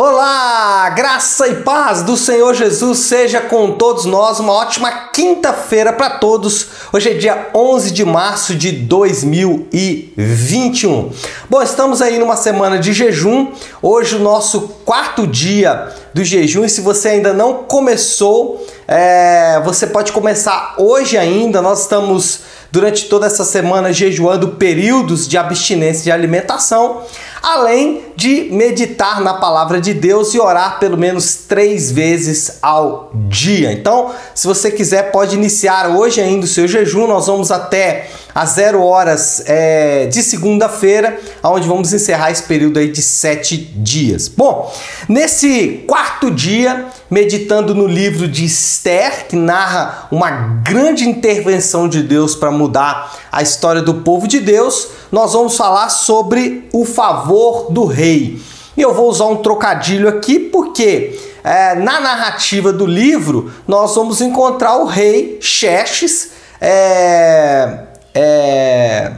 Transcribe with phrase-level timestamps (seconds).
[0.00, 4.38] Olá, graça e paz do Senhor Jesus seja com todos nós.
[4.38, 6.68] Uma ótima quinta-feira para todos.
[6.92, 11.10] Hoje é dia 11 de março de 2021.
[11.50, 13.50] Bom, estamos aí numa semana de jejum.
[13.82, 19.86] Hoje o nosso quarto dia do jejum e se você ainda não começou, é, você
[19.86, 21.60] pode começar hoje ainda.
[21.60, 22.40] Nós estamos
[22.72, 27.02] durante toda essa semana jejuando períodos de abstinência de alimentação,
[27.42, 33.70] além de meditar na palavra de Deus e orar pelo menos três vezes ao dia.
[33.70, 37.06] Então, se você quiser, pode iniciar hoje ainda o seu jejum.
[37.06, 42.90] Nós vamos até às zero horas é, de segunda-feira, onde vamos encerrar esse período aí
[42.90, 44.28] de sete dias.
[44.28, 44.72] Bom,
[45.08, 50.30] nesse quarto dia, meditando no livro de Esther, que narra uma
[50.62, 55.88] grande intervenção de Deus para mudar a história do povo de Deus, nós vamos falar
[55.88, 58.40] sobre o favor do rei.
[58.76, 64.20] E eu vou usar um trocadilho aqui porque é, na narrativa do livro nós vamos
[64.20, 66.30] encontrar o rei Xerxes.
[66.60, 67.87] É,
[68.20, 69.12] é,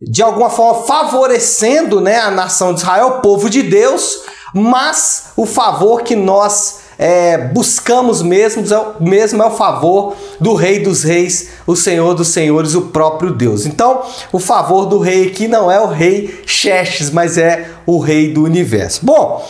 [0.00, 5.46] de alguma forma favorecendo né, a nação de Israel, o povo de Deus, mas o
[5.46, 8.64] favor que nós é, buscamos mesmo,
[8.98, 13.64] mesmo é o favor do Rei dos Reis, o Senhor dos Senhores, o próprio Deus.
[13.64, 18.32] Então, o favor do rei aqui não é o rei Xerxes, mas é o rei
[18.32, 19.06] do universo.
[19.06, 19.48] Bom,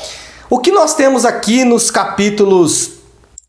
[0.50, 2.90] o que nós temos aqui nos capítulos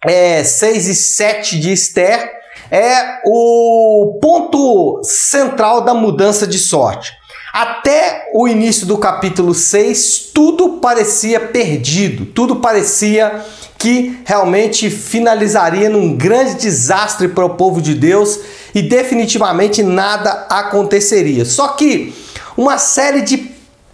[0.06, 2.43] é, 6 e 7 de Esther
[2.74, 7.14] é o ponto central da mudança de sorte.
[7.54, 13.46] Até o início do capítulo 6, tudo parecia perdido, tudo parecia
[13.78, 18.40] que realmente finalizaria num grande desastre para o povo de Deus
[18.74, 21.46] e definitivamente nada aconteceria.
[21.46, 22.12] Só que
[22.58, 23.38] uma série de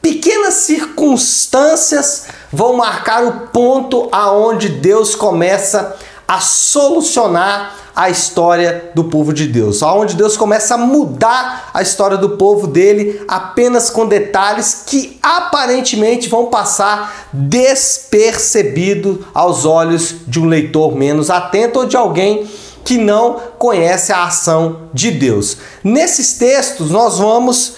[0.01, 5.99] pequenas circunstâncias vão marcar o ponto aonde Deus começa a
[6.39, 12.29] solucionar a história do povo de Deus, aonde Deus começa a mudar a história do
[12.37, 20.95] povo dele apenas com detalhes que aparentemente vão passar despercebido aos olhos de um leitor
[20.95, 22.47] menos atento ou de alguém
[22.85, 25.57] que não conhece a ação de Deus.
[25.83, 27.73] Nesses textos nós vamos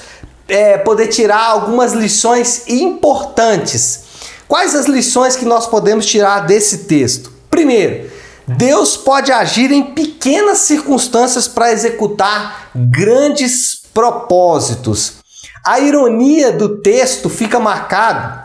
[0.48, 4.02] é, poder tirar algumas lições importantes.
[4.46, 7.32] Quais as lições que nós podemos tirar desse texto?
[7.50, 8.11] Primeiro,
[8.58, 15.14] Deus pode agir em pequenas circunstâncias para executar grandes propósitos.
[15.66, 18.42] A ironia do texto fica marcado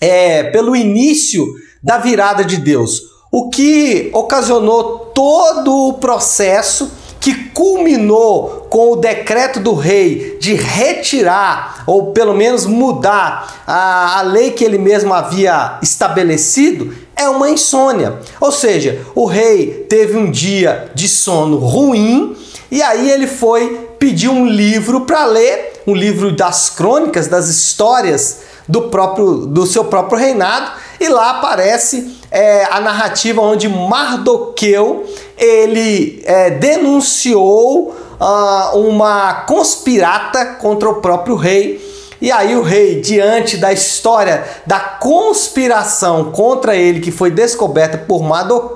[0.00, 1.44] é, pelo início
[1.82, 6.90] da virada de Deus, o que ocasionou todo o processo
[7.20, 14.22] que culminou com o decreto do rei de retirar, ou pelo menos mudar, a, a
[14.22, 18.18] lei que ele mesmo havia estabelecido, é uma insônia.
[18.40, 22.34] Ou seja, o rei teve um dia de sono ruim
[22.70, 28.40] e aí ele foi pedir um livro para ler, um livro das crônicas, das histórias
[28.66, 30.70] do próprio do seu próprio reinado,
[31.00, 35.04] e lá aparece é, a narrativa onde Mardoqueu
[35.36, 41.88] ele é, denunciou uh, uma conspirata contra o próprio rei.
[42.20, 48.22] E aí o rei, diante da história da conspiração contra ele que foi descoberta por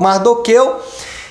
[0.00, 0.80] Mardoqueu,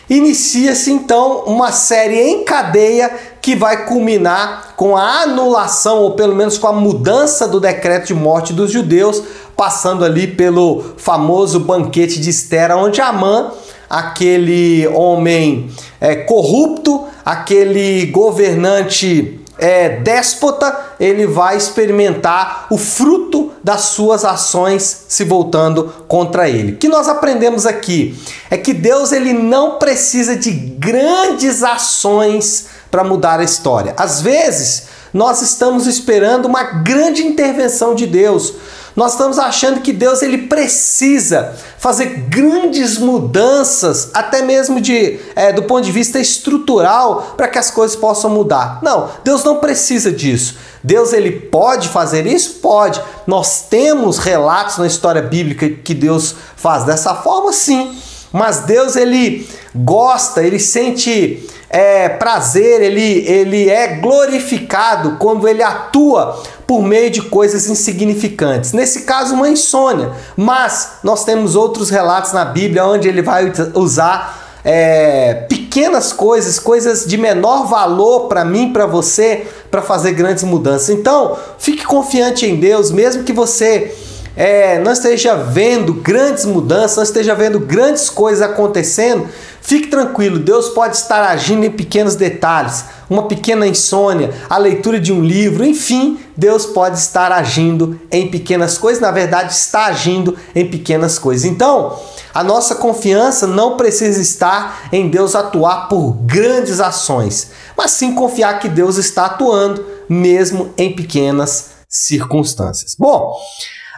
[0.10, 6.58] inicia-se então uma série em cadeia que vai culminar com a anulação ou pelo menos
[6.58, 9.22] com a mudança do decreto de morte dos judeus,
[9.56, 13.52] passando ali pelo famoso banquete de Esther, onde Amã,
[13.90, 15.70] aquele homem
[16.00, 25.24] é, corrupto, aquele governante é, déspota, ele vai experimentar o fruto das suas ações se
[25.24, 26.74] voltando contra ele.
[26.74, 33.06] O que nós aprendemos aqui é que Deus ele não precisa de grandes ações para
[33.06, 33.94] mudar a história.
[33.98, 38.54] Às vezes, nós estamos esperando uma grande intervenção de Deus.
[38.96, 45.64] Nós estamos achando que Deus ele precisa fazer grandes mudanças, até mesmo de, é, do
[45.64, 48.80] ponto de vista estrutural, para que as coisas possam mudar.
[48.84, 50.58] Não, Deus não precisa disso.
[50.84, 52.56] Deus ele pode fazer isso?
[52.62, 53.02] Pode.
[53.26, 57.98] Nós temos relatos na história bíblica que Deus faz dessa forma, sim.
[58.34, 66.42] Mas Deus ele gosta, ele sente é, prazer, ele, ele é glorificado quando ele atua
[66.66, 68.74] por meio de coisas insignificantes.
[68.74, 70.12] Nesse caso, uma insônia.
[70.36, 77.06] Mas nós temos outros relatos na Bíblia onde ele vai usar é, pequenas coisas, coisas
[77.06, 80.90] de menor valor para mim, para você, para fazer grandes mudanças.
[80.90, 83.94] Então, fique confiante em Deus, mesmo que você
[84.36, 89.28] é, não esteja vendo grandes mudanças, não esteja vendo grandes coisas acontecendo,
[89.62, 95.14] fique tranquilo, Deus pode estar agindo em pequenos detalhes, uma pequena insônia, a leitura de
[95.14, 100.68] um livro, enfim, Deus pode estar agindo em pequenas coisas, na verdade, está agindo em
[100.68, 101.46] pequenas coisas.
[101.46, 102.00] Então,
[102.34, 108.60] a nossa confiança não precisa estar em Deus atuar por grandes ações, mas sim confiar
[108.60, 112.96] que Deus está atuando mesmo em pequenas circunstâncias.
[112.98, 113.36] Bom,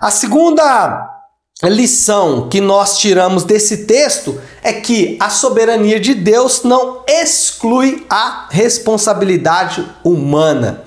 [0.05, 1.09] a segunda
[1.63, 8.45] lição que nós tiramos desse texto é que a soberania de Deus não exclui a
[8.51, 10.83] responsabilidade humana.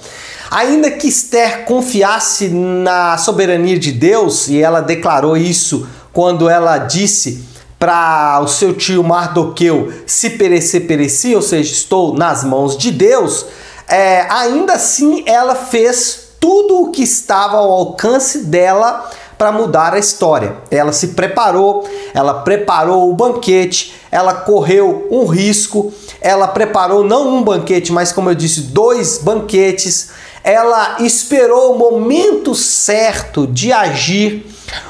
[0.48, 7.44] Ainda que Esther confiasse na soberania de Deus, e ela declarou isso quando ela disse
[7.76, 13.46] para o seu tio Mardoqueu: se perecer, pereci, ou seja, estou nas mãos de Deus,
[13.88, 19.98] é, ainda assim ela fez tudo o que estava ao alcance dela para mudar a
[19.98, 20.56] história.
[20.70, 27.42] Ela se preparou, ela preparou o banquete, ela correu um risco, ela preparou não um
[27.42, 30.10] banquete, mas como eu disse, dois banquetes.
[30.42, 34.46] Ela esperou o momento certo de agir.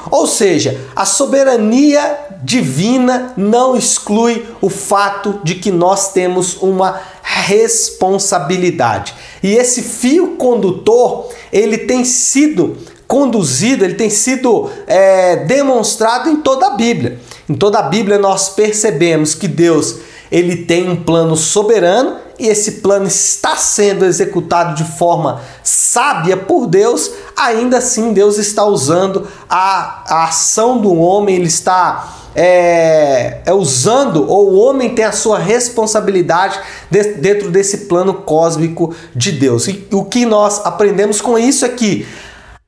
[0.09, 9.13] Ou seja, a soberania divina não exclui o fato de que nós temos uma responsabilidade.
[9.43, 16.67] E esse fio condutor, ele tem sido conduzido, ele tem sido é, demonstrado em toda
[16.67, 17.19] a Bíblia.
[17.49, 19.97] Em toda a Bíblia nós percebemos que Deus
[20.31, 26.67] ele tem um plano soberano e esse plano está sendo executado de forma sábia por
[26.67, 33.53] Deus, ainda assim Deus está usando a, a ação do homem, ele está é, é,
[33.53, 36.59] usando, ou o homem tem a sua responsabilidade
[36.89, 39.67] de, dentro desse plano cósmico de Deus.
[39.67, 42.05] E o que nós aprendemos com isso é que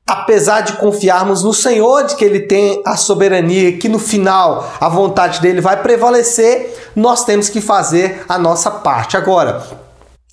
[0.06, 4.88] apesar de confiarmos no Senhor, de que Ele tem a soberania, que no final a
[4.88, 9.16] vontade dele vai prevalecer, nós temos que fazer a nossa parte.
[9.16, 9.62] Agora,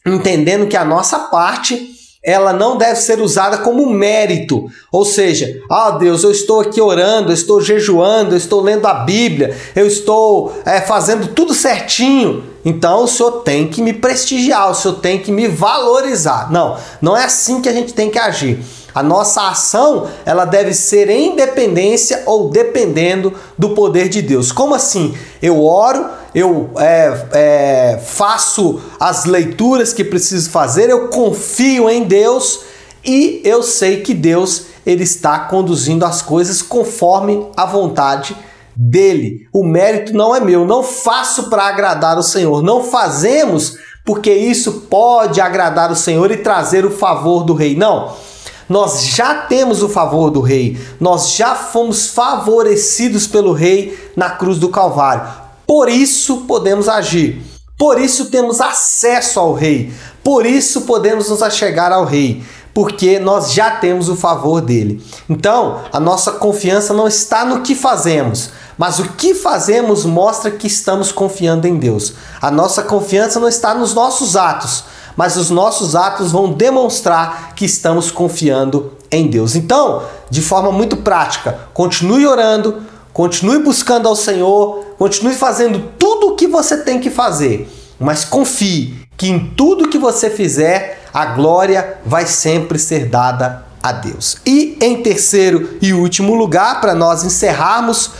[0.05, 1.98] entendendo que a nossa parte
[2.29, 4.69] ela não deve ser usada como mérito.
[4.91, 8.93] Ou seja, ah Deus, eu estou aqui orando, eu estou jejuando, eu estou lendo a
[8.93, 12.43] Bíblia, eu estou é, fazendo tudo certinho.
[12.63, 16.51] Então o Senhor tem que me prestigiar, o Senhor tem que me valorizar.
[16.51, 18.59] Não, não é assim que a gente tem que agir.
[18.99, 24.51] A nossa ação ela deve ser em dependência ou dependendo do poder de Deus.
[24.51, 25.15] Como assim?
[25.41, 26.05] Eu oro,
[26.35, 32.59] eu é, é, faço as leituras que preciso fazer, eu confio em Deus
[33.05, 38.35] e eu sei que Deus ele está conduzindo as coisas conforme a vontade
[38.75, 39.47] dele.
[39.53, 44.87] O mérito não é meu, não faço para agradar o Senhor, não fazemos porque isso
[44.89, 47.77] pode agradar o Senhor e trazer o favor do rei.
[47.77, 48.27] Não.
[48.69, 54.59] Nós já temos o favor do rei, nós já fomos favorecidos pelo rei na cruz
[54.59, 55.27] do Calvário.
[55.65, 57.41] Por isso podemos agir.
[57.77, 59.91] Por isso temos acesso ao rei.
[60.23, 62.43] Por isso podemos nos achegar ao rei
[62.73, 65.03] porque nós já temos o favor dele.
[65.29, 70.65] Então, a nossa confiança não está no que fazemos, mas o que fazemos mostra que
[70.65, 72.13] estamos confiando em Deus.
[72.41, 74.85] A nossa confiança não está nos nossos atos,
[75.17, 79.53] mas os nossos atos vão demonstrar que estamos confiando em Deus.
[79.53, 86.35] Então, de forma muito prática, continue orando, continue buscando ao Senhor, continue fazendo tudo o
[86.37, 91.97] que você tem que fazer, mas confie que em tudo que você fizer, a glória
[92.05, 94.37] vai sempre ser dada a Deus.
[94.45, 98.11] E em terceiro e último lugar, para nós encerrarmos,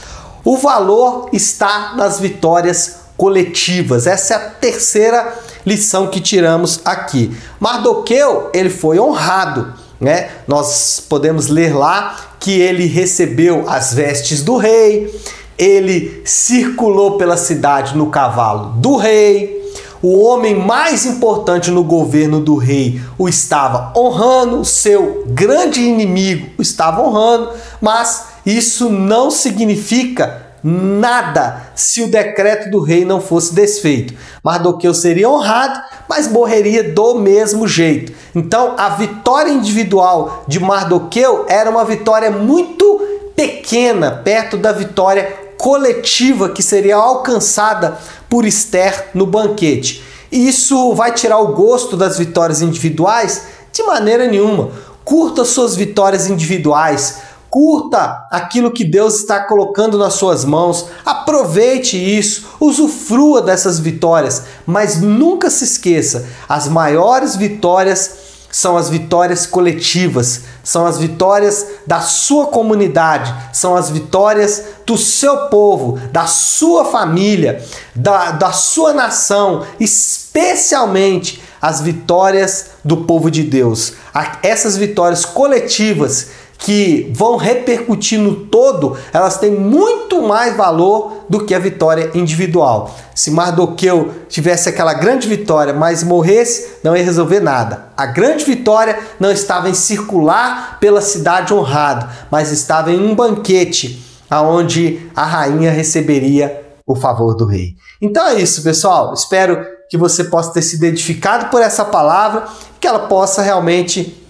[0.44, 4.08] o valor está nas vitórias coletivas.
[4.08, 7.36] Essa é a terceira lição que tiramos aqui.
[7.60, 10.30] Mardoqueu, ele foi honrado, né?
[10.48, 15.14] Nós podemos ler lá que ele recebeu as vestes do rei,
[15.58, 19.60] ele circulou pela cidade no cavalo do rei.
[20.02, 26.62] O homem mais importante no governo do rei o estava honrando, seu grande inimigo o
[26.62, 27.50] estava honrando,
[27.82, 34.14] mas isso não significa nada se o decreto do rei não fosse desfeito.
[34.44, 38.12] Mardoqueu seria honrado, mas morreria do mesmo jeito.
[38.36, 43.00] Então, a vitória individual de Mardoqueu era uma vitória muito
[43.36, 47.98] pequena perto da vitória coletiva que seria alcançada
[48.30, 50.04] por Esther no banquete.
[50.32, 53.44] Isso vai tirar o gosto das vitórias individuais?
[53.72, 54.72] De maneira nenhuma.
[55.04, 57.18] Curta suas vitórias individuais
[57.50, 65.02] Curta aquilo que Deus está colocando nas suas mãos, aproveite isso, usufrua dessas vitórias, mas
[65.02, 72.48] nunca se esqueça: as maiores vitórias são as vitórias coletivas, são as vitórias da sua
[72.48, 77.64] comunidade, são as vitórias do seu povo, da sua família,
[77.96, 83.94] da, da sua nação, especialmente as vitórias do povo de Deus.
[84.42, 86.30] Essas vitórias coletivas
[86.60, 92.94] que vão repercutir no todo, elas têm muito mais valor do que a vitória individual.
[93.16, 97.88] Se Mardoqueu tivesse aquela grande vitória, mas morresse, não ia resolver nada.
[97.96, 104.06] A grande vitória não estava em circular pela cidade honrado, mas estava em um banquete
[104.30, 107.76] aonde a rainha receberia o favor do rei.
[108.02, 109.14] Então é isso, pessoal.
[109.14, 112.46] Espero que você possa ter sido edificado por essa palavra,
[112.82, 114.22] que ela possa realmente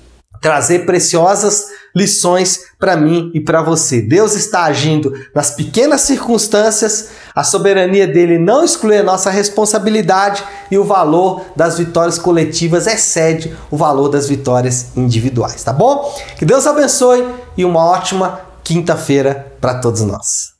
[0.42, 4.02] trazer preciosas lições para mim e para você.
[4.02, 10.78] Deus está agindo nas pequenas circunstâncias, a soberania dele não exclui a nossa responsabilidade e
[10.78, 16.14] o valor das vitórias coletivas excede o valor das vitórias individuais, tá bom?
[16.38, 17.26] Que Deus abençoe
[17.58, 20.54] e uma ótima quinta-feira para todos nós.